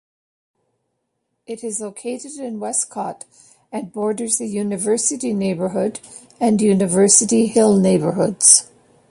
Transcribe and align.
It 1.45 1.63
is 1.63 1.79
located 1.79 2.31
in 2.39 2.59
Westcott, 2.59 3.23
and 3.71 3.93
borders 3.93 4.39
the 4.39 4.47
University 4.47 5.31
Neighborhood 5.31 5.99
and 6.39 6.59
University 6.59 7.45
Hill 7.45 7.77
neighborhoods. 7.79 8.67